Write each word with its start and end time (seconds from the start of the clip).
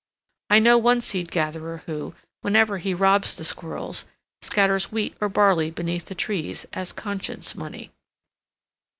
I 0.49 0.57
know 0.57 0.79
one 0.79 0.99
seed 0.99 1.29
gatherer 1.29 1.83
who, 1.85 2.15
whenever 2.41 2.79
he 2.79 2.91
robs 2.91 3.35
the 3.37 3.43
squirrels, 3.43 4.03
scatters 4.41 4.91
wheat 4.91 5.15
or 5.21 5.29
barley 5.29 5.69
beneath 5.69 6.05
the 6.07 6.15
trees 6.15 6.65
as 6.73 6.91
conscience 6.91 7.53
money. 7.53 7.91